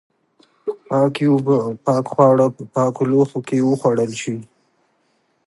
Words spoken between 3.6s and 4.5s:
وخوړل شي.